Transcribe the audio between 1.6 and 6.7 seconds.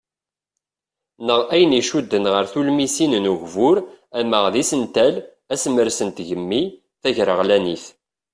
iccuden ɣer tulmisin n ugbur ama d isental, asemres n tgemmi